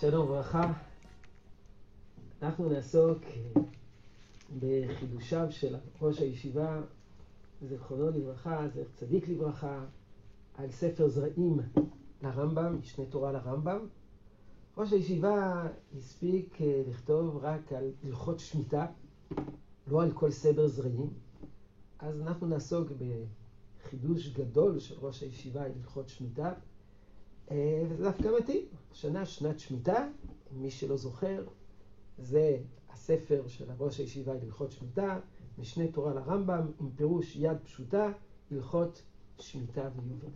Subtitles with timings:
[0.00, 0.72] שלום וברכה.
[2.42, 3.18] אנחנו נעסוק
[4.58, 6.80] בחידושיו של ראש הישיבה,
[7.62, 9.84] זיכרונו לברכה, זכר צדיק לברכה,
[10.54, 11.60] על ספר זרעים
[12.22, 13.78] לרמב"ם, משנה תורה לרמב"ם.
[14.76, 15.66] ראש הישיבה
[15.98, 18.86] הספיק אה, לכתוב רק על הלכות שמיטה,
[19.86, 21.10] לא על כל סדר זרעים.
[21.98, 22.88] אז אנחנו נעסוק
[23.82, 26.52] בחידוש גדול של ראש הישיבה הלכות שמיטה,
[27.50, 28.64] וזה דווקא מתאים.
[28.92, 30.08] השנה שנת שמיטה,
[30.52, 31.44] מי שלא זוכר,
[32.18, 32.58] זה
[32.90, 35.20] הספר של ראש הישיבה הלכות שמיטה,
[35.58, 38.12] משנה תורה לרמב"ם, עם פירוש יד פשוטה,
[38.50, 39.02] הלכות
[39.38, 40.28] שמיטה ויובל.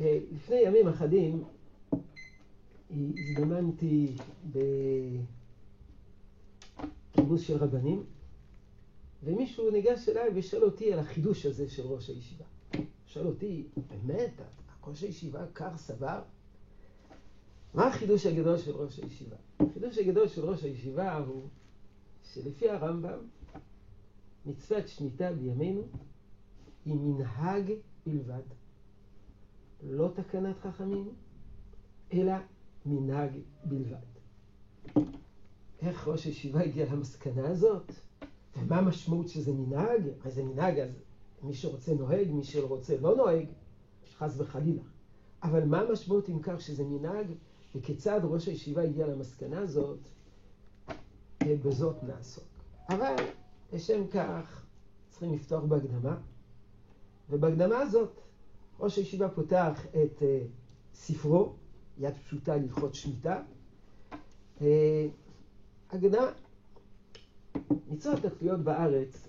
[0.00, 1.44] אה, לפני ימים אחדים
[2.90, 4.16] הזדמנתי
[7.12, 8.04] בכינוס של רבנים,
[9.24, 12.44] ומישהו ניגש אליי ושאל אותי על החידוש הזה של ראש הישיבה.
[13.12, 14.40] שאל אותי, באמת,
[14.84, 16.22] ראש הישיבה קר סבר?
[17.74, 19.36] מה החידוש הגדול של ראש הישיבה?
[19.60, 21.48] החידוש הגדול של ראש הישיבה הוא
[22.22, 23.18] שלפי הרמב"ם,
[24.46, 25.82] מצוות שמיטה בימינו
[26.84, 27.72] היא מנהג
[28.06, 28.42] בלבד.
[29.82, 31.14] לא תקנת חכמים,
[32.12, 32.32] אלא
[32.86, 33.30] מנהג
[33.64, 34.12] בלבד.
[35.82, 37.92] איך ראש הישיבה הגיע למסקנה הזאת?
[38.56, 40.08] ומה המשמעות שזה מנהג?
[40.20, 40.98] הרי זה מנהג, אז
[41.42, 43.46] מי שרוצה נוהג, מי שלא רוצה לא נוהג,
[44.18, 44.82] חס וחלילה.
[45.42, 47.26] אבל מה המשמעות אם כך שזה מנהג,
[47.74, 49.98] וכיצד ראש הישיבה הגיע למסקנה הזאת,
[51.42, 52.44] אה, בזאת נעסוק.
[52.88, 53.14] אבל
[53.72, 54.66] לשם כך
[55.10, 56.16] צריכים לפתוח בהקדמה,
[57.30, 58.20] ובהקדמה הזאת
[58.80, 60.24] ראש הישיבה פותח את uh,
[60.94, 61.52] ספרו,
[61.98, 63.42] יד פשוטה ללכות שמיטה.
[64.58, 64.62] Uh,
[65.90, 66.30] הקדמה,
[67.90, 69.28] מצוות התלויות בארץ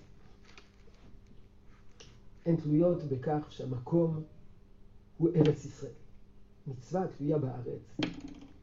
[2.46, 4.22] הן תלויות בכך שהמקום
[5.18, 5.92] הוא ארץ ישראל.
[6.66, 7.96] מצווה תלויה בארץ,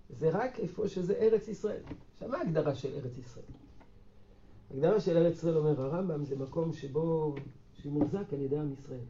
[0.10, 1.82] זה רק איפה שזה ארץ ישראל.
[2.14, 3.46] עכשיו, מה ההגדרה של ארץ ישראל?
[4.72, 7.36] ההגדרה של ארץ ישראל, אומר הרמב"ם, זה מקום שבו,
[7.74, 9.06] שמוחזק על ידי עם ישראל.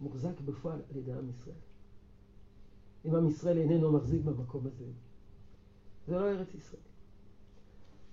[0.00, 1.56] מוחזק בפועל על ידי עם ישראל.
[3.06, 4.84] אם עם ישראל איננו מחזיק במקום הזה,
[6.06, 6.82] זה לא ארץ ישראל.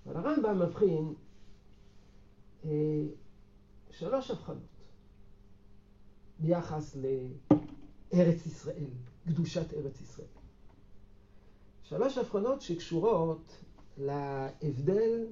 [0.05, 1.13] אבל הרמב"ם מבחין
[2.65, 3.03] אה,
[3.91, 4.72] שלוש הבחנות
[6.43, 8.89] ביחס לארץ ישראל,
[9.25, 10.27] קדושת ארץ ישראל.
[11.83, 13.57] שלוש הבחנות שקשורות
[13.97, 15.25] להבדל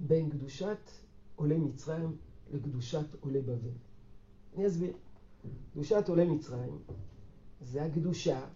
[0.00, 0.90] בין קדושת
[1.36, 2.16] עולי מצרים
[2.52, 3.70] לקדושת עולי בבל.
[4.56, 4.92] אני אסביר.
[5.72, 6.78] קדושת עולי מצרים
[7.60, 8.46] זה הקדושה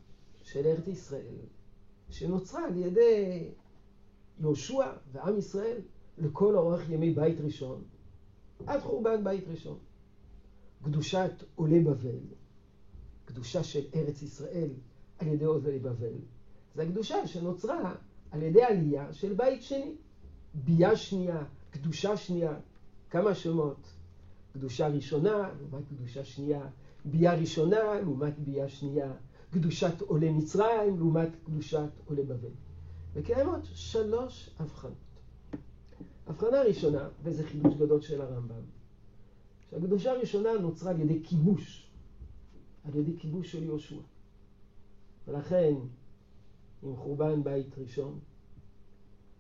[0.43, 1.37] של ארץ ישראל,
[2.11, 3.49] שנוצרה על ידי
[4.41, 5.81] יהושע ועם ישראל
[6.19, 7.83] לכל אורך ימי בית ראשון,
[8.67, 9.79] עד חורבן בית ראשון.
[10.83, 12.19] קדושת עולי בבל,
[13.25, 14.69] קדושה של ארץ ישראל
[15.19, 16.13] על ידי עולי בבל,
[16.75, 17.95] זה הקדושה שנוצרה
[18.31, 19.95] על ידי עלייה של בית שני.
[20.55, 22.55] ביאה שנייה, קדושה שנייה,
[23.11, 23.93] כמה שמות.
[24.53, 26.61] קדושה ראשונה לעומת קדושה שנייה,
[27.05, 29.13] ביאה ראשונה לעומת ביאה שנייה,
[29.51, 32.49] קדושת עולי מצרים לעומת קדושת עולי בבל.
[33.15, 34.93] וקיימות שלוש הבחנות.
[36.27, 38.63] הבחנה ראשונה, וזה חידוש גדול של הרמב"ם,
[39.73, 41.91] שהקדושה הראשונה נוצרה על ידי כיבוש,
[42.85, 44.01] על ידי כיבוש של יהושע.
[45.29, 45.75] ולכן,
[46.83, 48.19] עם חורבן בית ראשון,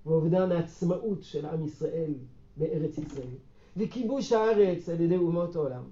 [0.07, 2.15] ואובדן העצמאות של עם ישראל
[2.57, 3.37] בארץ ישראל,
[3.77, 5.85] וכיבוש הארץ על ידי אומות העולם,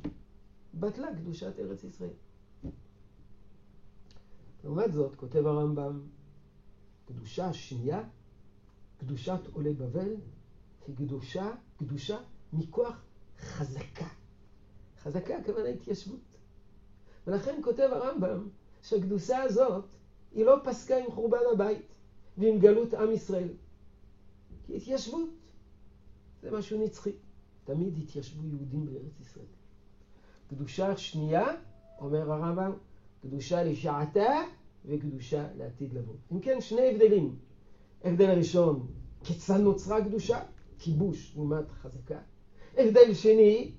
[0.75, 2.11] בטלה קדושת ארץ ישראל.
[4.65, 6.01] לעומת זאת, כותב הרמב"ם,
[7.05, 8.03] קדושה שנייה,
[8.99, 10.17] קדושת עולי בבל,
[10.87, 12.19] היא קדושה, קדושה
[12.53, 13.05] מכוח
[13.39, 14.20] חזקה.
[15.03, 16.37] חזקה הכוונה התיישבות.
[17.27, 18.49] ולכן כותב הרמב"ם
[18.83, 19.85] שהקדושה הזאת
[20.33, 21.87] היא לא פסקה עם חורבן הבית
[22.39, 23.49] ועם גלות עם ישראל.
[24.67, 25.31] כי התיישבות
[26.43, 27.13] זה משהו נצחי.
[27.65, 29.47] תמיד התיישבו יהודים בארץ ישראל.
[30.49, 31.47] קדושה שנייה,
[31.99, 32.73] אומר הרמב"ם,
[33.23, 34.43] קדושה לשעתה
[34.85, 36.15] וקדושה לעתיד לבוא.
[36.33, 37.37] אם כן, שני הבדלים.
[38.05, 38.87] הבדל ראשון,
[39.25, 40.43] כיצד נוצרה קדושה?
[40.79, 42.19] כיבוש לעומת חזקה.
[42.77, 43.73] הבדל שני,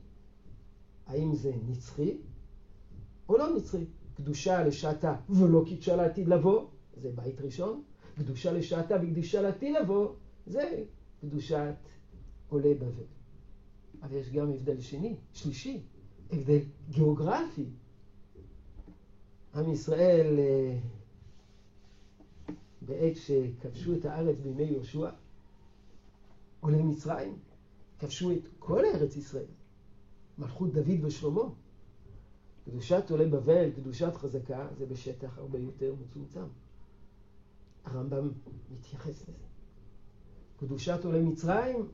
[1.07, 2.18] האם זה נצחי
[3.30, 3.86] או לא נצחי?
[4.13, 6.68] קדושה לשעתה ולא קידשה לעתיד לבוא,
[7.01, 7.83] זה בית ראשון.
[8.18, 10.13] קדושה לשעתה וקדושה לעתיד לבוא,
[10.48, 10.83] זה
[11.21, 11.75] קדושת
[12.50, 13.03] עולי בבל.
[14.03, 15.81] אבל יש גם הבדל שני, שלישי,
[16.31, 16.59] הבדל
[16.89, 17.65] גיאוגרפי.
[19.56, 20.77] עם ישראל, אה,
[22.81, 25.09] בעת שכבשו את הארץ בימי יהושע,
[26.59, 27.38] עולי מצרים,
[28.00, 29.45] כבשו את כל ארץ ישראל,
[30.41, 31.41] מלכות דוד ושלמה.
[32.65, 36.45] קדושת עולי בבל, קדושת חזקה, זה בשטח הרבה יותר מצומצם.
[37.85, 38.31] הרמב"ם
[38.71, 39.47] מתייחס לזה.
[40.57, 41.88] קדושת עולי מצרים,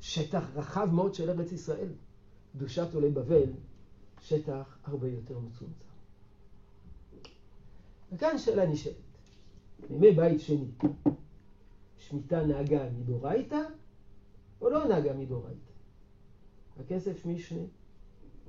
[0.00, 1.88] שטח רחב מאוד של ארץ ישראל.
[2.52, 3.52] קדושת עולי בבל,
[4.20, 5.90] שטח הרבה יותר מצומצם.
[8.12, 8.96] וכאן שאלה נשאלת,
[9.88, 10.68] בימי בית שני,
[11.98, 13.60] שמיטה נהגה מדורייתא
[14.60, 15.70] או לא נהגה מדורייתא?
[16.80, 17.62] הכסף משנה,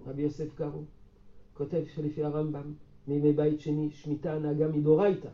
[0.06, 0.84] רבי יוסף קארו,
[1.54, 2.74] כותב שלפי הרמב"ם,
[3.08, 5.30] מימי בית שני, שמיטה נהגה מדורייתא.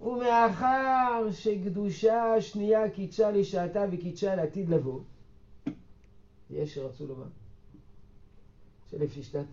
[0.00, 5.00] ומאחר שקדושה שנייה קידשה לשעתה וקידשה לעתיד לבוא,
[6.50, 7.26] יש שרצו לומר,
[8.90, 9.44] שלפי שיטת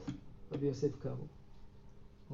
[0.52, 1.26] רבי יוסף קארו,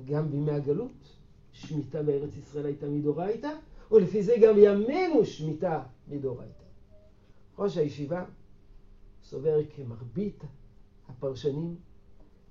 [0.06, 1.18] גם בימי הגלות,
[1.52, 3.50] שמיטה בארץ ישראל הייתה מדורייתא,
[3.92, 6.64] ולפי זה גם בימינו שמיטה מדורייתא.
[7.60, 8.26] ראש הישיבה
[9.30, 10.44] סובר כמרבית
[11.10, 11.76] הפרשנים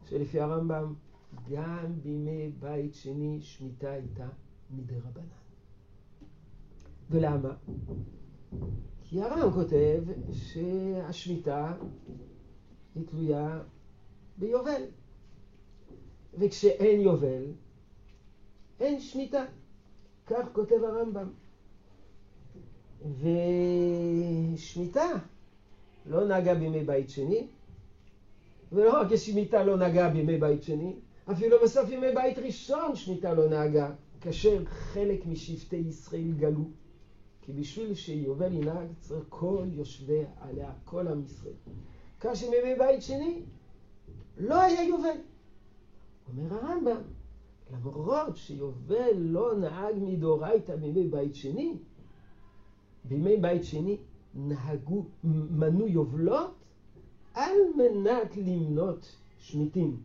[0.05, 0.95] שלפי הרמב"ם
[1.51, 4.29] גם בימי בית שני שמיטה הייתה
[4.71, 5.25] מדי רבנן.
[7.11, 7.57] ולמה?
[9.03, 10.03] כי הרמב"ם כותב
[10.33, 11.77] שהשמיטה
[12.95, 13.63] היא תלויה
[14.39, 14.83] ביובל.
[16.39, 17.45] וכשאין יובל,
[18.81, 19.45] אין שמיטה.
[20.27, 21.31] כך כותב הרמב"ם.
[24.55, 25.09] ושמיטה
[26.09, 27.47] לא נהגה בימי בית שני,
[28.73, 30.95] ולא רק שמיטה לא נהגה בימי בית שני,
[31.33, 33.91] אפילו בסוף ימי בית ראשון שמיטה לא נהגה,
[34.21, 36.65] כאשר חלק משבטי ישראל גלו.
[37.43, 41.55] כי בשביל שיובל ינהג צריך כל יושבי עליה, כל עם ישראל.
[42.21, 43.43] כאשר בימי בית שני
[44.39, 45.19] לא היה יובל.
[46.29, 47.03] אומר הרמב"ם,
[47.73, 51.77] למרות שיובל לא נהג מדאורייתא בימי בית שני,
[53.05, 53.97] בימי בית שני
[54.35, 56.55] נהגו, מנו יובלות
[57.35, 59.97] על מנת למנות שמיטים.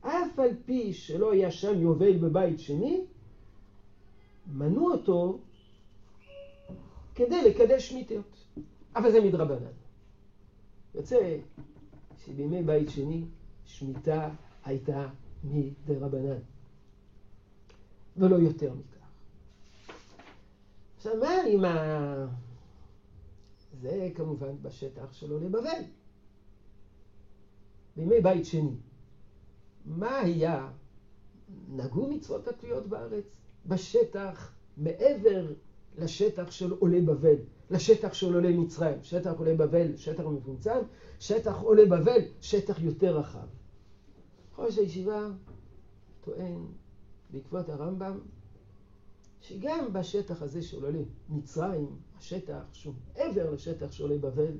[0.00, 3.04] אף על פי שלא היה שם יובל בבית שני,
[4.52, 5.38] מנו אותו
[7.14, 8.42] כדי לקדש שמיטות.
[8.96, 9.72] אבל זה מדרבנן.
[10.94, 11.38] יוצא
[12.24, 13.24] שבימי בית שני
[13.64, 14.30] שמיטה
[14.64, 15.08] הייתה
[15.44, 16.38] מדרבנן,
[18.16, 19.06] ולא יותר מכך.
[20.96, 22.26] עכשיו, מה עם ה...
[23.80, 25.82] זה כמובן בשטח של עולי בבל.
[27.96, 28.76] בימי בית שני,
[29.84, 30.70] מה היה,
[31.68, 33.24] נהגו מצוות התלויות בארץ,
[33.66, 35.52] בשטח מעבר
[35.98, 37.36] לשטח של עולי בבל,
[37.70, 38.98] לשטח של עולי מצרים.
[39.02, 40.78] שטח עולי בבל, שטח מצומצם,
[41.18, 43.46] שטח עולי בבל, שטח יותר רחב.
[44.58, 45.28] ראש הישיבה
[46.20, 46.66] טוען,
[47.30, 48.18] בעקבות הרמב"ם,
[49.42, 54.54] שגם בשטח הזה של עולי מצרים, השטח שהוא מעבר לשטח של עולי בבל,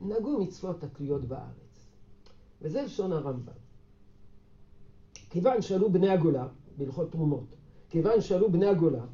[0.00, 1.86] נהגו מצוות התלויות בארץ.
[2.62, 3.52] וזה לשון הרמב"ם.
[5.30, 7.54] כיוון שעלו בני הגולה, בהלכות תרומות,
[7.88, 9.04] כיוון שעלו בני הגולה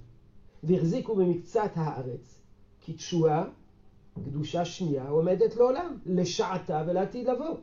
[0.62, 2.41] והחזיקו במקצת הארץ,
[2.81, 3.49] כי תשועה,
[4.25, 7.56] קדושה שנייה, עומדת לעולם, לשעתה ולעתיד לבוא.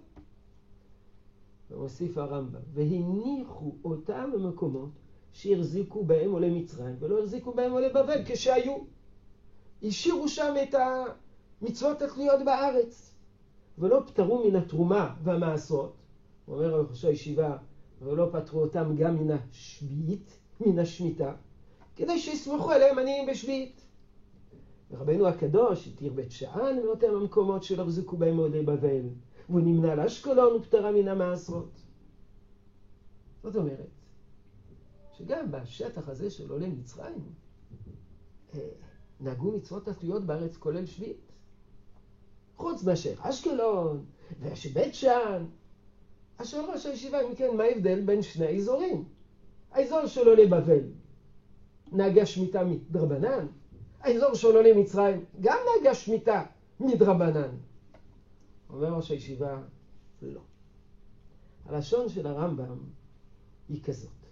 [1.71, 4.89] ומוסיף הרמב"ם, והניחו אותם המקומות
[5.33, 8.77] שהחזיקו בהם עולי מצרים ולא החזיקו בהם עולי בבל כשהיו.
[9.83, 10.75] השאירו שם את
[11.61, 13.15] המצוות התלויות בארץ,
[13.77, 15.95] ולא פטרו מן התרומה והמעשרות,
[16.47, 17.57] אומר ראש הישיבה,
[18.01, 21.35] ולא פטרו אותם גם מן השביעית, מן השמיטה,
[21.95, 23.81] כדי שיסמכו עליהם עניים בשביעית.
[24.91, 29.09] ורבנו הקדוש התיר בית שאן מאותם המקומות שלא החזיקו בהם עולי בבל,
[29.49, 31.81] והוא נמנע לאשקלון ופטרה מן המעשרות.
[33.43, 34.02] זאת אומרת,
[35.17, 37.33] שגם בשטח הזה של עולי מצרים,
[38.53, 38.59] אה,
[39.19, 41.31] נהגו מצוות התלויות בארץ כולל שביעית.
[42.57, 44.05] חוץ מאשר אשקלון,
[44.39, 45.45] ויש בית שאן.
[46.37, 49.05] אז שואל ראש הישיבה, אם כן, מה ההבדל בין שני האזורים?
[49.71, 50.83] האזור של עולי בבל,
[51.91, 53.47] נהגה שמיטה מדרבנן.
[53.99, 56.45] האזור של עולי מצרים, גם נהגה שמיטה
[56.79, 57.49] מדרבנן.
[58.69, 59.61] אומר ראש הישיבה,
[60.21, 60.41] לא.
[61.65, 62.77] הלשון של הרמב"ם
[63.69, 64.22] היא כזאת: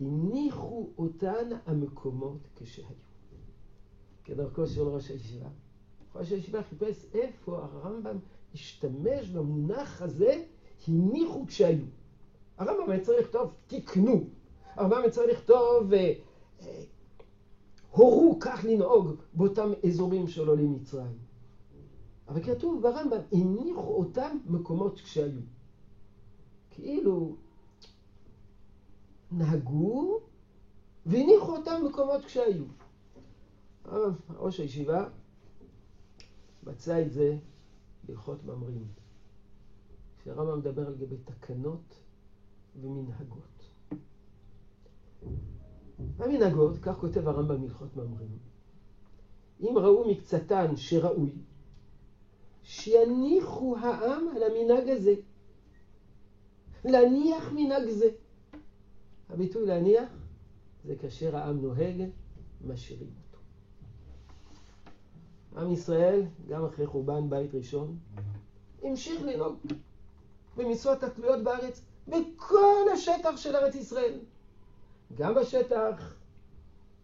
[0.00, 2.86] הניחו אותן המקומות כשהיו.
[4.24, 5.48] כדרכו של ראש הישיבה.
[6.14, 8.18] ראש הישיבה חיפש איפה הרמב"ם
[8.54, 10.44] השתמש במונח הזה,
[10.88, 11.84] הניחו כשהיו.
[12.58, 14.24] הרמב"ם היה צריך לכתוב תיקנו.
[14.74, 16.12] הרמב"ם היה צריך לכתוב אה,
[16.60, 16.84] אה,
[17.90, 21.18] הורו כך לנהוג באותם אזורים של עולים מצרים.
[22.28, 25.40] אבל כתוב ברמב"ם, הניחו אותם מקומות כשהיו.
[26.70, 27.36] כאילו
[29.32, 30.20] נהגו
[31.06, 32.64] והניחו אותם מקומות כשהיו.
[34.30, 35.08] ראש הישיבה
[36.62, 37.36] מצא את זה
[38.04, 38.86] בהלכות ממרים.
[40.18, 41.94] כשהרמב"ם מדבר על גבי תקנות
[42.80, 43.42] ומנהגות.
[46.18, 48.38] המנהגות, כך כותב הרמב"ם בהלכות ממרים,
[49.60, 51.32] אם ראו מקצתן שראוי,
[52.62, 55.14] שיניחו העם על המנהג הזה.
[56.84, 58.08] להניח מנהג זה.
[59.32, 60.08] הביטוי להניח
[60.84, 62.02] זה כאשר העם נוהג,
[62.66, 63.38] משאירים אותו.
[65.60, 67.98] עם ישראל, גם אחרי חורבן בית ראשון,
[68.82, 69.56] המשיך לנהוג
[70.56, 74.18] במצוות התלויות בארץ, בכל השטח של ארץ ישראל.
[75.14, 76.14] גם בשטח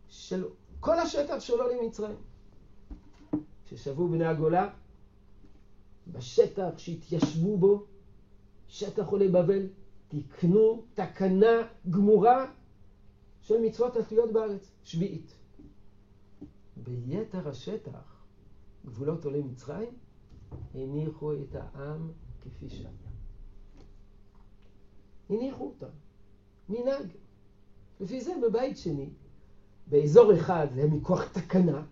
[0.08, 0.44] של,
[0.80, 2.16] כל השטח של עולים מצרים.
[3.66, 4.70] כששבו בני הגולה,
[6.12, 7.84] בשטח שהתיישבו בו,
[8.68, 9.66] שטח עולי בבל,
[10.08, 12.52] תקנו תקנה גמורה
[13.40, 15.34] של מצוות התלויות בארץ, שביעית.
[16.76, 18.24] ביתר השטח,
[18.86, 19.88] גבולות עולי מצרים,
[20.74, 22.10] הניחו את העם
[22.40, 22.88] כפי שהיה.
[25.30, 25.86] הניחו אותם,
[26.68, 27.06] מנהג.
[28.00, 29.10] לפי זה בבית שני,
[29.86, 31.82] באזור אחד זה מכוח תקנה,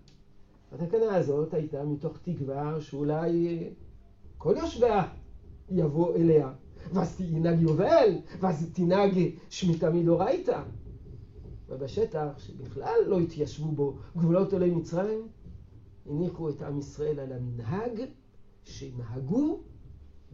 [0.72, 3.64] התקנה הזאת הייתה מתוך תקווה שאולי
[4.38, 5.08] כל יושביה
[5.70, 6.52] יבוא אליה,
[6.92, 10.62] ואז תנהג יובל, ואז תנהג שמיטה מדורייתא.
[11.68, 15.28] ובשטח שבכלל לא התיישבו בו גבולות עולי מצרים,
[16.06, 18.00] הניחו את עם ישראל על המנהג,
[18.64, 19.60] שנהגו,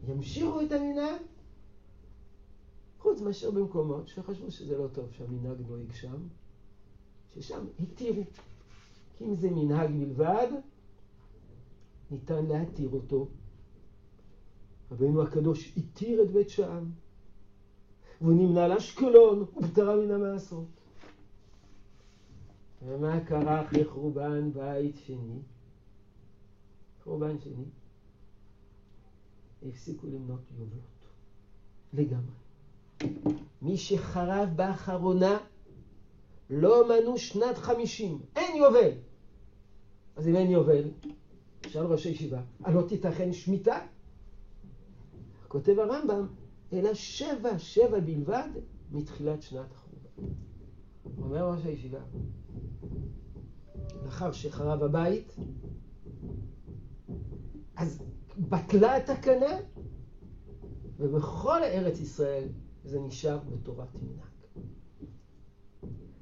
[0.09, 1.21] ימשיכו את המנהג,
[2.99, 6.17] חוץ מאשר במקומות שחשבו שזה לא טוב שהמנהג נוהג שם,
[7.35, 8.23] ששם התירו.
[9.17, 10.49] כי אם זה מנהג בלבד,
[12.11, 13.27] ניתן להתיר אותו.
[14.93, 16.91] רבינו הקדוש התיר את בית שעם,
[18.21, 20.67] והוא נמנע לאשקלון ופטרה מן המעשרות.
[22.87, 25.39] ומה קרה אחרי חורבן בית שני?
[27.05, 27.65] חורבן שני,
[29.69, 30.83] הפסיקו למנות יובלות
[31.93, 32.35] לגמרי.
[33.63, 35.39] מי שחרב באחרונה
[36.51, 38.91] לא מנו שנת חמישים, אין יובל.
[40.17, 40.91] אז אם אין יובל,
[41.67, 43.87] שאל ראש הישיבה, הלא תיתכן שמיטה?
[45.53, 46.27] כותב הרמב"ם,
[46.73, 48.49] אלא שבע, שבע בלבד
[48.93, 50.33] מתחילת שנת החורבן.
[51.19, 51.99] אומר ראש הישיבה,
[54.05, 55.37] לאחר שחרב הבית,
[57.77, 58.03] אז
[58.39, 59.57] בטלה התקנה,
[60.99, 62.49] ובכל ארץ ישראל
[62.85, 64.65] זה נשאר בתורת מנהג.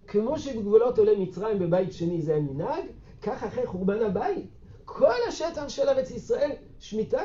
[0.06, 2.84] כמו שבגבולות עולי מצרים בבית שני זה המנהג,
[3.22, 4.50] כך אחרי חורבן הבית,
[4.84, 7.22] כל השטח של ארץ ישראל, שמיטה,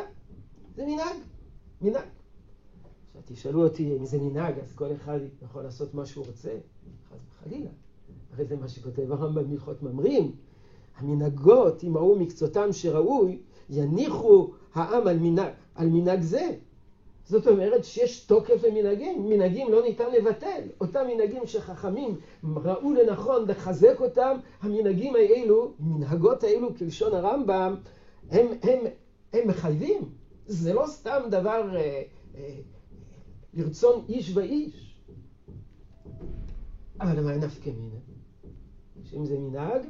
[0.75, 1.17] זה מנהג,
[1.85, 2.05] מנהג.
[3.07, 6.49] עכשיו תשאלו אותי אם זה מנהג, אז כל אחד יכול לעשות מה שהוא רוצה,
[7.09, 7.69] חס וחלילה.
[8.33, 10.31] הרי זה מה שכותב הרמב"ם בהלכות ממרים.
[10.97, 13.39] המנהגות, ראו מקצותם שראוי,
[13.69, 16.55] יניחו העם על מנהג, על מנהג זה.
[17.25, 20.61] זאת אומרת שיש תוקף למנהגים, מנהגים לא ניתן לבטל.
[20.81, 27.75] אותם מנהגים שחכמים ראו לנכון לחזק אותם, המנהגים האלו, מנהגות האלו כלשון הרמב"ם,
[28.29, 28.79] הם, הם,
[29.33, 30.01] הם מחייבים.
[30.47, 32.03] זה לא סתם דבר אה,
[32.35, 32.57] אה,
[33.53, 35.01] לרצון איש ואיש.
[36.99, 37.99] אבל מה נפקא מינה?
[39.03, 39.81] שאם זה מנהג,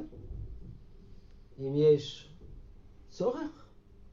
[1.58, 2.32] אם יש
[3.10, 3.66] צורך,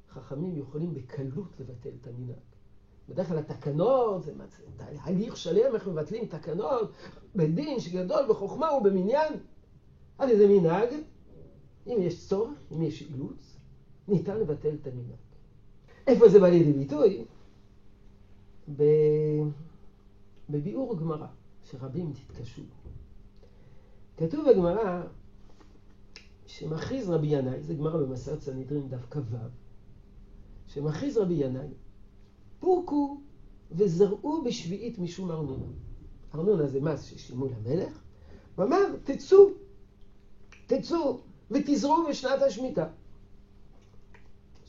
[0.09, 2.35] חכמים יכולים בקלות לבטל את המנהג.
[3.09, 4.33] בדרך כלל התקנות, זה
[4.77, 6.91] הליך שלם, איך מבטלים תקנות,
[7.35, 9.33] בדין שגדול בחוכמה ובמניין.
[10.17, 10.89] על איזה מנהג,
[11.88, 13.57] אם יש צורך, אם יש אילוץ,
[14.07, 15.33] ניתן לבטל את המנהג.
[16.07, 17.25] איפה זה בא לידי ביטוי?
[18.75, 18.83] ב...
[20.50, 21.27] בביאור גמרא,
[21.63, 22.62] שרבים תתקשו.
[24.17, 25.03] כתוב בגמרא
[26.48, 29.38] שמכריז רבי ינאי, זה גמרא במסרת סנהדרין דף כ"ו,
[30.67, 31.67] שמכריז רבי ינאי
[32.60, 33.22] פורקו
[33.72, 35.65] וזרעו בשביעית משום ארנונה.
[36.36, 38.01] ארנונה זה מס ששילמו למלך,
[38.57, 39.50] ואמר, תצאו,
[40.67, 41.19] תצאו
[41.51, 42.88] ותזרעו בשנת השמיטה.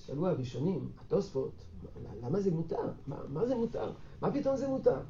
[0.07, 1.53] שאלו הראשונים, התוספות,
[2.23, 2.91] למה זה מותר?
[3.07, 3.93] מה, מה זה מותר?
[4.21, 5.01] מה פתאום זה מותר?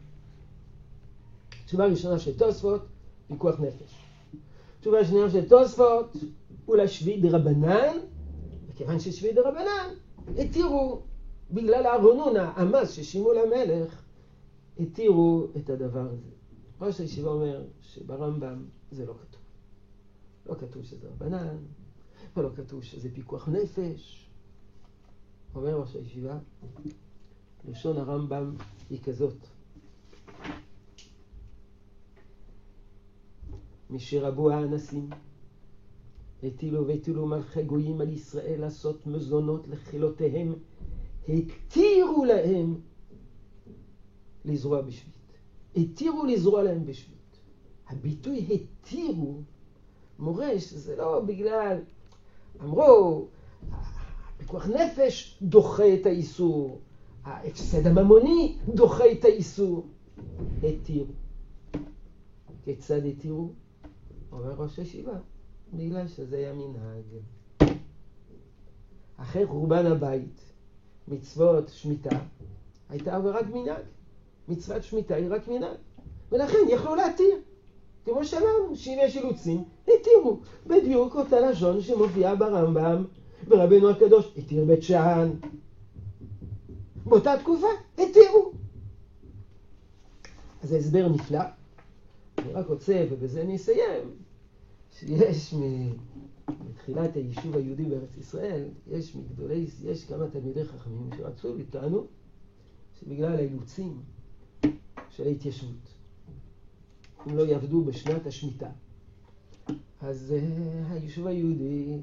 [1.65, 2.83] תשובה ראשונה של תוספות,
[3.29, 4.05] פיקוח נפש.
[4.81, 6.17] תשובה שנייה של תוספות,
[6.69, 7.97] אולי שביעי דרבנן,
[8.69, 9.95] וכיוון ששביעי דרבנן,
[10.39, 11.03] התירו
[11.51, 14.03] בגלל הארנונה, המס ששימו למלך,
[14.81, 16.31] התירו את הדבר הזה.
[16.81, 19.41] ראש הישיבה אומר שברמב"ם זה לא כתוב.
[20.47, 21.57] לא כתוב שזה רבנן,
[22.37, 24.24] ולא כתוב שזה פיקוח נפש.
[25.55, 26.39] אומר ראש הישיבה,
[27.69, 28.55] לשון הרמב"ם
[28.91, 29.37] היא כזאת.
[33.91, 35.11] משרבו האנסים,
[36.43, 40.55] הטילו והטילו מלכי גויים על ישראל לעשות מזונות לחילותיהם
[41.29, 42.81] התירו להם
[44.45, 45.15] לזרוע בשביעית.
[45.77, 47.39] התירו לזרוע להם בשביעית.
[47.89, 49.41] הביטוי התירו
[50.19, 51.79] מורה שזה לא בגלל,
[52.61, 53.29] אמרו,
[54.45, 56.81] פיקוח נפש דוחה את האיסור,
[57.25, 59.87] ההפסד הממוני דוחה את האיסור.
[60.63, 61.07] התירו.
[62.65, 63.49] כיצד התירו?
[64.33, 65.13] אומר ראש הישיבה,
[65.73, 67.05] בגלל שזה היה מנהג.
[69.17, 70.41] אחרי חורבן הבית,
[71.09, 72.19] מצוות שמיטה,
[72.89, 73.83] הייתה רק מנהג.
[74.49, 75.77] מצוות שמיטה היא רק מנהג.
[76.33, 77.37] ולכן יכלו להתיר.
[78.05, 80.41] כמו שאמרנו, שאם יש אילוצים, התירו.
[80.67, 83.05] בדיוק אותה לשון שמופיעה ברמב"ם,
[83.49, 85.31] ורבנו הקדוש התיר בית שאן.
[87.05, 88.53] באותה תקופה התירו.
[90.63, 91.41] אז זה הסבר נפלא.
[92.39, 94.11] אני רק רוצה, ובזה אני אסיים,
[94.93, 95.55] שיש
[96.49, 102.07] מתחילת היישוב היהודי בארץ ישראל, יש מגדולי, יש כמה תלמידי חכמים שרצו וטענו
[103.01, 104.01] שבגלל האילוצים
[105.11, 105.95] של ההתיישבות,
[107.27, 108.71] אם לא יעבדו בשנת השמיטה,
[110.01, 111.99] אז uh, היישוב היהודי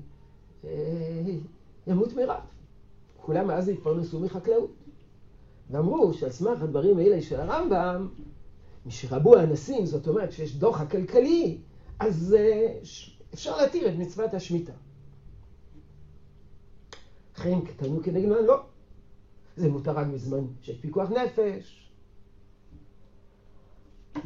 [1.87, 2.43] ימות מרעב.
[3.17, 4.71] כולם אז התפרנסו מחקלאות.
[5.69, 8.09] ואמרו שעל סמך הדברים האלה של הרמב"ם,
[8.85, 11.57] משרבו האנסים, זאת אומרת שיש דוח הכלכלי,
[11.99, 12.89] אז uh,
[13.33, 14.73] אפשר להתיר את מצוות השמיטה.
[17.37, 18.63] לכן טענו כנגדן לא.
[19.55, 21.91] זה מותר רק בזמן שיש פיקוח נפש.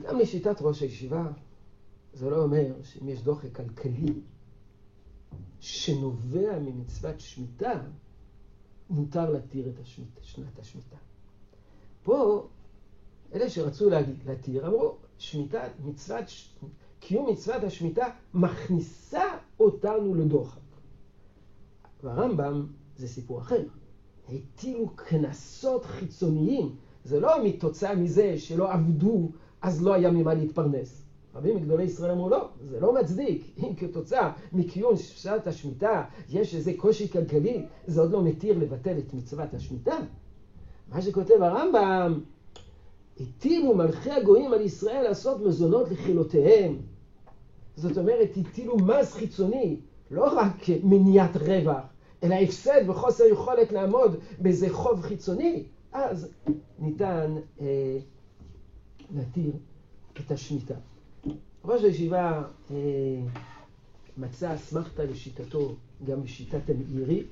[0.01, 1.27] גם לשיטת ראש הישיבה,
[2.13, 4.13] זה לא אומר שאם יש דוחק כלכלי
[5.59, 7.81] שנובע ממצוות שמיטה,
[8.89, 10.95] מותר להתיר את השמיטה, שנת השמיטה.
[12.03, 12.47] פה,
[13.33, 13.89] אלה שרצו
[14.25, 16.25] להתיר אמרו, שמיטה, מצוות,
[16.99, 19.23] קיום מצוות השמיטה מכניסה
[19.59, 20.59] אותנו לדוחק.
[22.03, 23.63] והרמב"ם זה סיפור אחר.
[24.29, 26.75] הטילו קנסות חיצוניים.
[27.03, 31.04] זה לא מתוצאה מזה שלא עבדו, אז לא היה ממה להתפרנס.
[31.35, 33.51] רבים מגדולי ישראל אמרו, לא, זה לא מצדיק.
[33.63, 39.13] אם כתוצאה מקיום שעת השמיטה יש איזה קושי כלכלי, זה עוד לא מתיר לבטל את
[39.13, 39.97] מצוות השמיטה.
[40.87, 42.19] מה שכותב הרמב"ם,
[43.19, 46.77] הטילו מלכי הגויים על ישראל לעשות מזונות לחילותיהם.
[47.75, 49.79] זאת אומרת, הטילו מס חיצוני,
[50.11, 51.83] לא רק מניעת רווח,
[52.23, 56.27] אלא הפסד וחוסר יכולת לעמוד באיזה חוב חיצוני, אז
[56.79, 57.97] ניתן אה,
[59.15, 59.51] להתיר
[60.19, 60.75] את השמיטה.
[61.67, 62.75] ראש הישיבה אה,
[64.17, 65.75] מצא אסמכתה לשיטתו
[66.05, 67.23] גם בשיטת המאירי.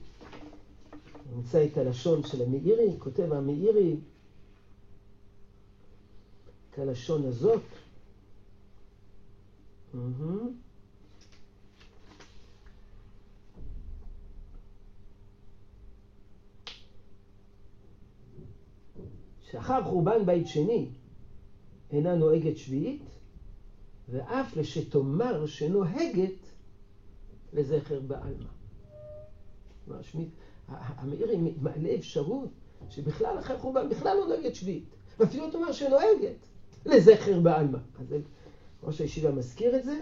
[1.35, 3.95] נמצא את הלשון של המאירי, כותב המאירי
[6.75, 7.61] כלשון הזאת.
[9.93, 9.97] Mm-hmm.
[19.51, 20.87] שאחר חורבן בית שני
[21.91, 23.01] אינה נוהגת שביעית,
[24.09, 26.51] ואף לשתאמר שנוהגת
[27.53, 28.49] לזכר בעלמא.
[30.77, 32.49] המאירי מעלה אפשרות
[32.89, 34.83] שבכלל אחרי חורבן בכלל לא נוהגת שביעית,
[35.19, 36.47] ואפילו תאמר שנוהגת
[36.85, 37.77] לזכר בעלמא.
[37.99, 38.15] אז
[38.83, 39.99] ראש הישיבה מזכיר את זה,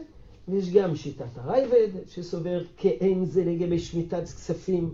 [0.47, 4.93] ויש גם שיטת הרייבד שסובר כאין זה לגבי שמיטת כספים,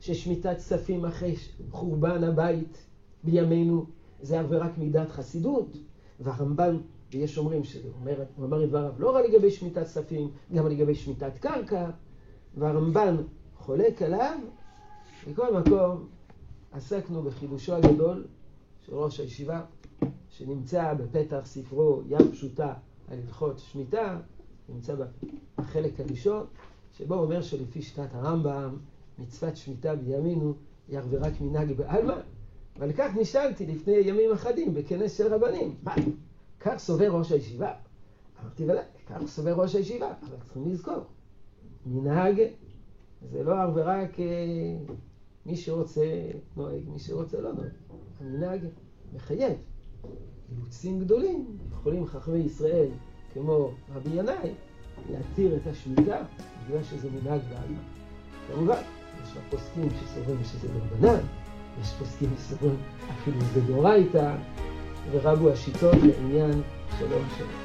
[0.00, 1.36] ששמיטת כספים אחרי
[1.70, 2.78] חורבן הבית
[3.24, 3.86] בימינו
[4.22, 5.76] זה עבירת מידת חסידות,
[6.20, 6.78] והרמב"ן,
[7.14, 10.94] ויש אומרים שהוא אומר, הוא אמר את דבריו לא רק לגבי שמיטת כספים, גם לגבי
[10.94, 11.90] שמיטת קרקע,
[12.56, 13.16] והרמב"ן
[13.56, 14.38] חולק עליו.
[15.26, 16.08] מכל מקום,
[16.72, 18.24] עסקנו בחידושו הגדול
[18.86, 19.64] של ראש הישיבה,
[20.30, 22.74] שנמצא בפתח ספרו ים פשוטה
[23.08, 24.20] על הלכות שמיטה,
[24.68, 24.94] נמצא
[25.58, 26.46] בחלק הראשון,
[26.92, 28.76] שבו אומר שלפי שיטת הרמב"ם,
[29.18, 30.54] מצוות שמיטה בימינו
[30.88, 32.14] היא רק מנהג בעלמא,
[32.78, 35.74] ועל כך נשאלתי לפני ימים אחדים בכנס של רבנים.
[35.82, 35.94] מה,
[36.64, 37.72] כך סובר ראש הישיבה?
[38.42, 41.04] אמרתי, ודאי, כך סובר ראש הישיבה, אבל צריכים לזכור.
[41.86, 42.42] מנהג
[43.30, 44.76] זה לא אך ורק אה,
[45.46, 47.70] מי שרוצה נוהג, מי שרוצה לא נוהג.
[48.20, 48.60] המנהג
[49.14, 49.52] מחייב.
[50.52, 52.88] אילוצים גדולים יכולים חכמי ישראל,
[53.32, 54.54] כמו רבי ינאי,
[55.10, 56.22] להתיר את השמיטה
[56.66, 57.80] בגלל שזה מנהג בעלמא.
[58.48, 58.82] כמובן,
[59.22, 61.20] יש לה פוסקים שסוברים שזה דרבנן.
[61.80, 62.76] יש פוסקים מסורים,
[63.10, 64.36] אפילו דאורייתא,
[65.12, 66.62] ורבו השיטות לעניין
[66.98, 67.63] שלום שלום.